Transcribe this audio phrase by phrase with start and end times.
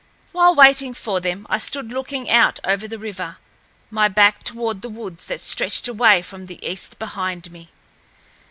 [0.31, 3.35] While waiting for them, I stood looking out over the river,
[3.91, 7.67] my back toward the woods that stretched away to the east behind me.